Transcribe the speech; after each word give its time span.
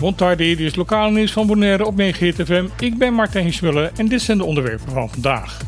Montardi, 0.00 0.56
dit 0.56 0.66
is 0.66 0.74
lokale 0.74 1.10
nieuws 1.10 1.32
van 1.32 1.46
Bonaire 1.46 1.86
op 1.86 2.00
FM. 2.00 2.66
Ik 2.78 2.98
ben 2.98 3.14
Martijn 3.14 3.52
Schmuller 3.52 3.90
en 3.96 4.08
dit 4.08 4.22
zijn 4.22 4.38
de 4.38 4.44
onderwerpen 4.44 4.92
van 4.92 5.10
vandaag. 5.10 5.58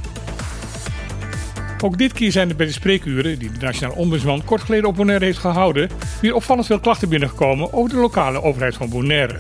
Ook 1.85 1.99
dit 1.99 2.13
keer 2.13 2.33
zijn 2.33 2.49
er 2.49 2.57
bij 2.57 2.67
de 2.67 2.73
spreekuren, 2.73 3.39
die 3.39 3.51
de 3.53 3.59
Nationaal 3.67 3.97
Ombudsman 3.97 4.45
kort 4.45 4.63
geleden 4.63 4.89
op 4.89 4.97
Bonaire 4.97 5.25
heeft 5.25 5.39
gehouden, 5.39 5.91
weer 6.21 6.35
opvallend 6.35 6.67
veel 6.67 6.81
klachten 6.81 7.09
binnengekomen 7.09 7.73
over 7.73 7.91
de 7.91 7.97
lokale 7.97 8.43
overheid 8.43 8.75
van 8.75 8.89
Bonaire. 8.89 9.39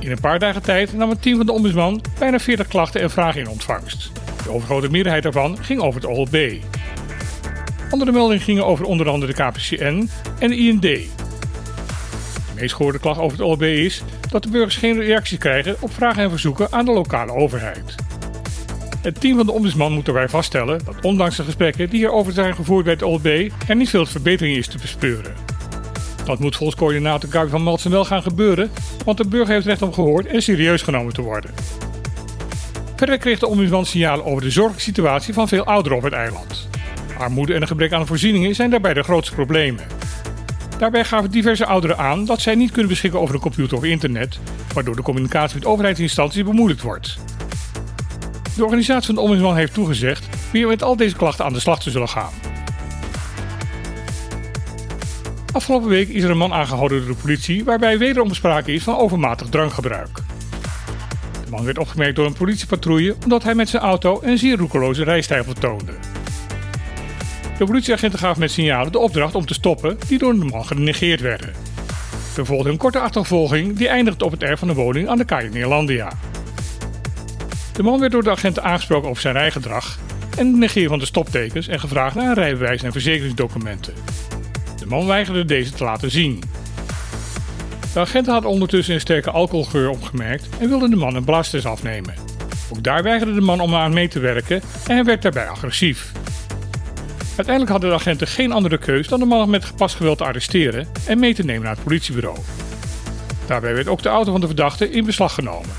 In 0.00 0.10
een 0.10 0.20
paar 0.20 0.38
dagen 0.38 0.62
tijd 0.62 0.92
nam 0.92 1.10
het 1.10 1.22
team 1.22 1.36
van 1.36 1.46
de 1.46 1.52
Ombudsman 1.52 2.00
bijna 2.18 2.38
40 2.38 2.66
klachten 2.66 3.00
en 3.00 3.10
vragen 3.10 3.40
in 3.40 3.48
ontvangst. 3.48 4.12
De 4.44 4.50
overgrote 4.50 4.90
meerderheid 4.90 5.22
daarvan 5.22 5.58
ging 5.60 5.80
over 5.80 6.00
het 6.00 6.10
OLB. 6.10 6.36
Andere 7.92 8.12
meldingen 8.12 8.42
gingen 8.42 8.66
over 8.66 8.84
onder 8.84 9.08
andere 9.08 9.32
de 9.32 9.42
KPCN 9.42 10.08
en 10.38 10.48
de 10.48 10.56
IND. 10.56 10.82
De 10.82 11.00
meest 12.54 12.74
gehoorde 12.74 12.98
klacht 12.98 13.20
over 13.20 13.38
het 13.38 13.46
OLB 13.46 13.62
is 13.62 14.02
dat 14.30 14.42
de 14.42 14.48
burgers 14.48 14.76
geen 14.76 15.00
reactie 15.00 15.38
krijgen 15.38 15.76
op 15.80 15.92
vragen 15.92 16.22
en 16.22 16.30
verzoeken 16.30 16.72
aan 16.72 16.84
de 16.84 16.92
lokale 16.92 17.32
overheid. 17.32 17.94
Het 19.02 19.20
team 19.20 19.36
van 19.36 19.46
de 19.46 19.52
ombudsman 19.52 19.92
moet 19.92 20.06
erbij 20.06 20.28
vaststellen 20.28 20.80
dat 20.84 20.94
ondanks 21.02 21.36
de 21.36 21.42
gesprekken 21.42 21.90
die 21.90 21.98
hierover 21.98 22.32
zijn 22.32 22.54
gevoerd 22.54 22.84
bij 22.84 22.92
het 22.92 23.02
OLB 23.02 23.50
er 23.68 23.76
niet 23.76 23.90
veel 23.90 24.06
verbetering 24.06 24.56
is 24.56 24.66
te 24.66 24.78
bespeuren. 24.78 25.34
Dat 26.24 26.38
moet 26.38 26.56
volgens 26.56 26.78
coördinator 26.78 27.30
Gabi 27.30 27.50
van 27.50 27.62
Maltsen 27.62 27.90
wel 27.90 28.04
gaan 28.04 28.22
gebeuren, 28.22 28.70
want 29.04 29.18
de 29.18 29.28
burger 29.28 29.54
heeft 29.54 29.66
recht 29.66 29.82
om 29.82 29.92
gehoord 29.92 30.26
en 30.26 30.42
serieus 30.42 30.82
genomen 30.82 31.12
te 31.12 31.22
worden. 31.22 31.50
Verder 32.96 33.18
kreeg 33.18 33.38
de 33.38 33.46
ombudsman 33.46 33.86
signalen 33.86 34.24
over 34.24 34.42
de 34.42 34.50
zorgelijke 34.50 34.84
situatie 34.84 35.34
van 35.34 35.48
veel 35.48 35.64
ouderen 35.64 35.98
op 35.98 36.04
het 36.04 36.12
eiland. 36.12 36.70
Armoede 37.22 37.54
en 37.54 37.60
een 37.62 37.66
gebrek 37.66 37.92
aan 37.92 38.06
voorzieningen 38.06 38.54
zijn 38.54 38.70
daarbij 38.70 38.94
de 38.94 39.02
grootste 39.02 39.34
problemen. 39.34 39.84
Daarbij 40.78 41.04
gaven 41.04 41.30
diverse 41.30 41.66
ouderen 41.66 41.98
aan 41.98 42.24
dat 42.24 42.40
zij 42.40 42.54
niet 42.54 42.70
kunnen 42.70 42.90
beschikken 42.90 43.20
over 43.20 43.34
een 43.34 43.40
computer 43.40 43.76
of 43.76 43.84
internet, 43.84 44.38
waardoor 44.74 44.96
de 44.96 45.02
communicatie 45.02 45.58
met 45.58 45.66
overheidsinstanties 45.66 46.44
bemoeilijkt 46.44 46.82
wordt. 46.82 47.18
De 48.56 48.64
organisatie 48.64 49.06
van 49.06 49.14
de 49.14 49.20
ombudsman 49.20 49.56
heeft 49.56 49.74
toegezegd 49.74 50.28
weer 50.52 50.66
met 50.66 50.82
al 50.82 50.96
deze 50.96 51.16
klachten 51.16 51.44
aan 51.44 51.52
de 51.52 51.60
slag 51.60 51.82
te 51.82 51.90
zullen 51.90 52.08
gaan. 52.08 52.32
Afgelopen 55.52 55.88
week 55.88 56.08
is 56.08 56.22
er 56.22 56.30
een 56.30 56.36
man 56.36 56.52
aangehouden 56.52 56.98
door 56.98 57.14
de 57.16 57.22
politie 57.22 57.64
waarbij 57.64 57.98
wederom 57.98 58.34
sprake 58.34 58.72
is 58.72 58.82
van 58.82 58.96
overmatig 58.96 59.48
drankgebruik. 59.48 60.18
De 61.44 61.50
man 61.50 61.64
werd 61.64 61.78
opgemerkt 61.78 62.16
door 62.16 62.26
een 62.26 62.32
politiepatrouille 62.32 63.16
omdat 63.24 63.42
hij 63.42 63.54
met 63.54 63.68
zijn 63.68 63.82
auto 63.82 64.18
een 64.22 64.38
zeer 64.38 64.56
roekeloze 64.56 65.04
rijstijl 65.04 65.44
vertoonde. 65.44 65.92
De 67.58 67.64
politieagenten 67.64 68.18
gaven 68.18 68.40
met 68.40 68.50
signalen 68.50 68.92
de 68.92 68.98
opdracht 68.98 69.34
om 69.34 69.46
te 69.46 69.54
stoppen 69.54 69.98
die 70.08 70.18
door 70.18 70.34
de 70.34 70.44
man 70.44 70.64
genegeerd 70.64 71.20
werden. 71.20 71.52
Er 72.36 72.46
volgde 72.46 72.70
een 72.70 72.76
korte 72.76 72.98
achtervolging 72.98 73.76
die 73.76 73.88
eindigde 73.88 74.24
op 74.24 74.30
het 74.30 74.42
erf 74.42 74.58
van 74.58 74.68
de 74.68 74.74
woning 74.74 75.08
aan 75.08 75.18
de 75.18 75.24
kaai 75.24 75.48
Neerlandia. 75.48 76.12
De 77.72 77.82
man 77.82 78.00
werd 78.00 78.12
door 78.12 78.22
de 78.22 78.30
agenten 78.30 78.62
aangesproken 78.62 79.08
op 79.08 79.18
zijn 79.18 79.34
rijgedrag 79.34 79.98
en 80.38 80.46
het 80.46 80.56
negeren 80.56 80.88
van 80.88 80.98
de 80.98 81.06
stoptekens 81.06 81.68
en 81.68 81.80
gevraagd 81.80 82.14
naar 82.14 82.28
een 82.28 82.34
rijbewijs 82.34 82.82
en 82.82 82.92
verzekeringsdocumenten. 82.92 83.94
De 84.78 84.86
man 84.86 85.06
weigerde 85.06 85.44
deze 85.44 85.72
te 85.72 85.84
laten 85.84 86.10
zien. 86.10 86.42
De 87.92 88.00
agenten 88.00 88.32
hadden 88.32 88.50
ondertussen 88.50 88.94
een 88.94 89.00
sterke 89.00 89.30
alcoholgeur 89.30 89.90
opgemerkt 89.90 90.48
en 90.58 90.68
wilden 90.68 90.90
de 90.90 90.96
man 90.96 91.14
een 91.14 91.24
blasters 91.24 91.66
afnemen. 91.66 92.14
Ook 92.72 92.82
daar 92.82 93.02
weigerde 93.02 93.34
de 93.34 93.40
man 93.40 93.60
om 93.60 93.74
aan 93.74 93.92
mee 93.92 94.08
te 94.08 94.20
werken 94.20 94.62
en 94.88 94.94
hij 94.94 95.04
werd 95.04 95.22
daarbij 95.22 95.48
agressief. 95.48 96.12
Uiteindelijk 97.36 97.70
hadden 97.70 97.90
de 97.90 97.96
agenten 97.96 98.26
geen 98.26 98.52
andere 98.52 98.78
keus 98.78 99.08
dan 99.08 99.18
de 99.18 99.26
man 99.26 99.50
met 99.50 99.64
gepast 99.64 99.94
geweld 99.94 100.18
te 100.18 100.24
arresteren 100.24 100.88
en 101.06 101.18
mee 101.18 101.34
te 101.34 101.44
nemen 101.44 101.62
naar 101.62 101.74
het 101.74 101.84
politiebureau. 101.84 102.38
Daarbij 103.46 103.74
werd 103.74 103.88
ook 103.88 104.02
de 104.02 104.08
auto 104.08 104.30
van 104.30 104.40
de 104.40 104.46
verdachte 104.46 104.90
in 104.90 105.04
beslag 105.04 105.34
genomen. 105.34 105.70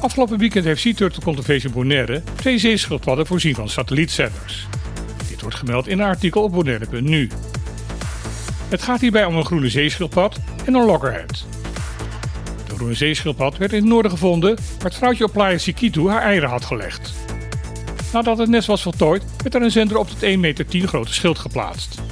Afgelopen 0.00 0.38
weekend 0.38 0.64
heeft 0.64 0.80
Sea 0.80 0.94
Turtle 0.94 1.22
Conservation 1.22 1.72
Bonaire 1.72 2.22
twee 2.34 2.58
zeeschildpadden 2.58 3.26
voorzien 3.26 3.54
van 3.54 3.68
satellietzenders. 3.68 4.66
Dit 5.28 5.40
wordt 5.40 5.56
gemeld 5.56 5.86
in 5.86 5.98
een 5.98 6.06
artikel 6.06 6.42
op 6.42 6.52
bonaire.nu. 6.52 7.28
Het 8.68 8.82
gaat 8.82 9.00
hierbij 9.00 9.24
om 9.24 9.36
een 9.36 9.44
groene 9.44 9.68
zeeschildpad 9.68 10.38
en 10.64 10.74
een 10.74 10.84
loggerhead. 10.84 11.46
De 12.66 12.74
groene 12.74 12.94
zeeschildpad 12.94 13.56
werd 13.56 13.72
in 13.72 13.78
het 13.78 13.88
noorden 13.88 14.10
gevonden 14.10 14.54
waar 14.54 14.84
het 14.84 14.94
vrouwtje 14.94 15.24
op 15.24 15.32
Playa 15.32 15.58
Sikitu 15.58 16.08
haar 16.08 16.22
eieren 16.22 16.48
had 16.48 16.64
gelegd. 16.64 17.12
Nadat 18.14 18.38
het 18.38 18.48
nest 18.48 18.66
was 18.66 18.82
voltooid, 18.82 19.22
werd 19.42 19.54
er 19.54 19.62
een 19.62 19.70
zender 19.70 19.96
op 19.96 20.08
het 20.08 20.32
1,10 20.32 20.38
meter 20.38 20.66
grote 20.68 21.14
schild 21.14 21.38
geplaatst. 21.38 22.02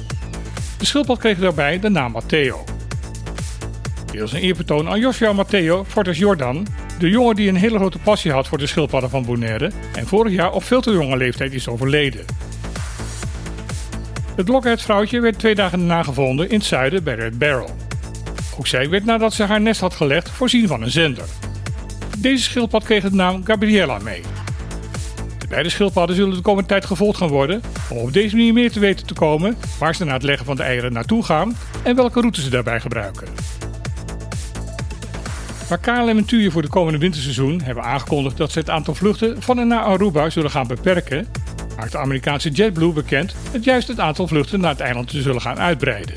De 0.77 0.85
schildpad 0.85 1.17
kreeg 1.17 1.39
daarbij 1.39 1.79
de 1.79 1.89
naam 1.89 2.11
Matteo. 2.11 2.63
Was 4.13 4.33
een 4.33 4.39
eerbetoon 4.39 4.89
aan 4.89 4.99
Joshua 4.99 5.33
Matteo 5.33 5.83
Fortes 5.87 6.17
Jordan, 6.17 6.67
de 6.99 7.09
jongen 7.09 7.35
die 7.35 7.49
een 7.49 7.55
hele 7.55 7.77
grote 7.77 7.97
passie 7.97 8.31
had 8.31 8.47
voor 8.47 8.57
de 8.57 8.67
schildpadden 8.67 9.09
van 9.09 9.25
Bonaire 9.25 9.71
en 9.95 10.07
vorig 10.07 10.33
jaar 10.33 10.51
op 10.51 10.63
veel 10.63 10.81
te 10.81 10.91
jonge 10.91 11.17
leeftijd 11.17 11.53
is 11.53 11.67
overleden. 11.67 12.25
Het 14.35 14.81
vrouwtje 14.81 15.19
werd 15.19 15.39
twee 15.39 15.55
dagen 15.55 15.77
daarna 15.77 16.03
gevonden 16.03 16.49
in 16.49 16.57
het 16.57 16.65
zuiden 16.65 17.03
bij 17.03 17.15
Red 17.15 17.37
Barrel. 17.37 17.75
Ook 18.57 18.67
zij 18.67 18.89
werd 18.89 19.05
nadat 19.05 19.33
ze 19.33 19.43
haar 19.43 19.61
nest 19.61 19.81
had 19.81 19.93
gelegd 19.93 20.29
voorzien 20.29 20.67
van 20.67 20.81
een 20.81 20.91
zender. 20.91 21.25
Deze 22.17 22.43
schildpad 22.43 22.83
kreeg 22.83 23.03
de 23.03 23.15
naam 23.15 23.45
Gabriella 23.45 23.99
mee. 23.99 24.21
De 25.53 25.59
beide 25.59 25.75
schildpadden 25.75 26.15
zullen 26.15 26.35
de 26.35 26.41
komende 26.41 26.69
tijd 26.69 26.85
gevolgd 26.85 27.17
gaan 27.17 27.27
worden 27.27 27.61
om 27.89 27.97
op 27.97 28.13
deze 28.13 28.35
manier 28.35 28.53
meer 28.53 28.71
te 28.71 28.79
weten 28.79 29.05
te 29.05 29.13
komen 29.13 29.57
waar 29.79 29.95
ze 29.95 30.05
na 30.05 30.13
het 30.13 30.23
leggen 30.23 30.45
van 30.45 30.55
de 30.55 30.63
eieren 30.63 30.93
naartoe 30.93 31.23
gaan 31.23 31.55
en 31.83 31.95
welke 31.95 32.19
route 32.19 32.41
ze 32.41 32.49
daarbij 32.49 32.79
gebruiken. 32.79 33.27
Maar 35.69 35.77
KLM 35.77 36.17
en 36.17 36.25
TUI 36.25 36.51
voor 36.51 36.61
de 36.61 36.67
komende 36.67 36.99
winterseizoen 36.99 37.61
hebben 37.61 37.83
aangekondigd 37.83 38.37
dat 38.37 38.51
ze 38.51 38.59
het 38.59 38.69
aantal 38.69 38.95
vluchten 38.95 39.41
van 39.41 39.59
en 39.59 39.67
naar 39.67 39.83
Aruba 39.83 40.29
zullen 40.29 40.51
gaan 40.51 40.67
beperken, 40.67 41.27
maakt 41.77 41.91
de 41.91 41.97
Amerikaanse 41.97 42.49
JetBlue 42.49 42.93
bekend 42.93 43.35
dat 43.51 43.63
juist 43.63 43.87
het 43.87 43.99
aantal 43.99 44.27
vluchten 44.27 44.59
naar 44.59 44.71
het 44.71 44.79
eiland 44.79 45.07
te 45.07 45.21
zullen 45.21 45.41
gaan 45.41 45.59
uitbreiden. 45.59 46.15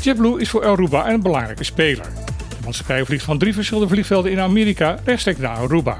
JetBlue 0.00 0.40
is 0.40 0.50
voor 0.50 0.66
Aruba 0.66 1.08
een 1.08 1.22
belangrijke 1.22 1.64
speler. 1.64 2.06
De 2.48 2.64
maatschappij 2.64 3.04
vliegt 3.04 3.24
van 3.24 3.38
drie 3.38 3.54
verschillende 3.54 3.88
vliegvelden 3.88 4.32
in 4.32 4.40
Amerika 4.40 4.98
rechtstreeks 5.04 5.38
naar 5.38 5.56
Aruba. 5.56 5.98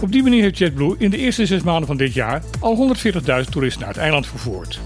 Op 0.00 0.12
die 0.12 0.22
manier 0.22 0.42
heeft 0.42 0.58
JetBlue 0.58 0.94
in 0.98 1.10
de 1.10 1.16
eerste 1.16 1.46
zes 1.46 1.62
maanden 1.62 1.86
van 1.86 1.96
dit 1.96 2.14
jaar 2.14 2.42
al 2.60 2.94
140.000 2.96 3.12
toeristen 3.50 3.80
naar 3.80 3.88
het 3.88 4.02
eiland 4.02 4.26
vervoerd. 4.26 4.80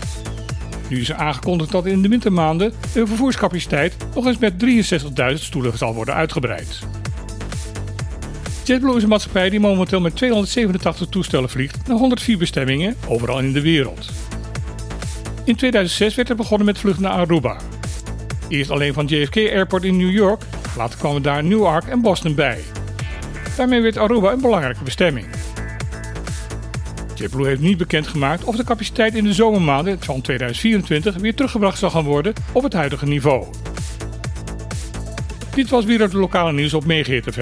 Nu 0.88 1.00
is 1.00 1.08
er 1.08 1.14
aangekondigd 1.14 1.70
dat 1.70 1.86
in 1.86 2.02
de 2.02 2.08
wintermaanden 2.08 2.72
de 2.92 3.06
vervoerscapaciteit 3.06 3.96
nog 4.14 4.26
eens 4.26 4.38
met 4.38 4.52
63.000 5.32 5.34
stoelen 5.34 5.78
zal 5.78 5.94
worden 5.94 6.14
uitgebreid. 6.14 6.78
JetBlue 8.64 8.96
is 8.96 9.02
een 9.02 9.08
maatschappij 9.08 9.50
die 9.50 9.60
momenteel 9.60 10.00
met 10.00 10.16
287 10.16 11.08
toestellen 11.08 11.50
vliegt 11.50 11.86
naar 11.86 11.96
104 11.96 12.38
bestemmingen 12.38 12.96
overal 13.06 13.38
in 13.38 13.52
de 13.52 13.62
wereld. 13.62 14.10
In 15.44 15.56
2006 15.56 16.14
werd 16.14 16.28
er 16.28 16.36
begonnen 16.36 16.66
met 16.66 16.78
vluchten 16.78 17.02
naar 17.02 17.12
Aruba. 17.12 17.56
Eerst 18.48 18.70
alleen 18.70 18.92
van 18.92 19.06
JFK 19.06 19.36
Airport 19.36 19.84
in 19.84 19.96
New 19.96 20.12
York, 20.12 20.42
later 20.76 20.98
kwamen 20.98 21.22
daar 21.22 21.44
Newark 21.44 21.84
en 21.84 22.00
Boston 22.00 22.34
bij. 22.34 22.60
Daarmee 23.56 23.80
werd 23.80 23.96
Aruba 23.96 24.32
een 24.32 24.40
belangrijke 24.40 24.84
bestemming. 24.84 25.26
JetBlue 27.14 27.46
heeft 27.46 27.60
niet 27.60 27.78
bekendgemaakt 27.78 28.44
of 28.44 28.56
de 28.56 28.64
capaciteit 28.64 29.14
in 29.14 29.24
de 29.24 29.32
zomermaanden 29.32 30.00
van 30.00 30.20
2024 30.20 31.16
weer 31.16 31.34
teruggebracht 31.34 31.78
zal 31.78 31.90
gaan 31.90 32.04
worden 32.04 32.32
op 32.52 32.62
het 32.62 32.72
huidige 32.72 33.06
niveau. 33.06 33.46
Dit 35.54 35.70
was 35.70 35.84
weer 35.84 36.00
het 36.00 36.12
lokale 36.12 36.52
nieuws 36.52 36.74
op 36.74 36.84
Meegeert. 36.84 37.36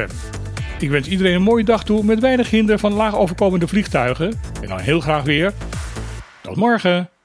Ik 0.78 0.91
wens 0.91 1.09
iedereen 1.09 1.34
een 1.34 1.43
mooie 1.43 1.65
dag 1.65 1.84
toe 1.84 2.04
met 2.04 2.21
weinig 2.21 2.50
hinder 2.50 2.78
van 2.78 2.92
laag 2.92 3.16
overkomende 3.16 3.69
vliegtuigen 3.69 4.41
en 4.62 4.69
dan 4.69 4.78
heel 4.78 5.00
graag 5.00 5.22
weer. 5.22 5.53
Tot 6.42 6.56
morgen! 6.56 7.20